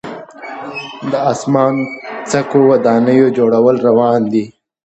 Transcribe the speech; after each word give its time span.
د 1.11 1.13
اسمان 1.31 1.75
څکو 2.29 2.59
ودانیو 2.69 3.27
جوړول 3.37 3.75
روان 3.87 4.19
دي. 4.33 4.45